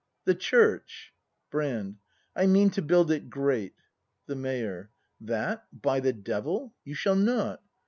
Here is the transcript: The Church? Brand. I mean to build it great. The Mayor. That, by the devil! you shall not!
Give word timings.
The 0.25 0.33
Church? 0.33 1.13
Brand. 1.51 1.97
I 2.35 2.47
mean 2.47 2.71
to 2.71 2.81
build 2.81 3.11
it 3.11 3.29
great. 3.29 3.75
The 4.25 4.35
Mayor. 4.35 4.89
That, 5.19 5.67
by 5.79 5.99
the 5.99 6.11
devil! 6.13 6.73
you 6.83 6.95
shall 6.95 7.15
not! 7.15 7.61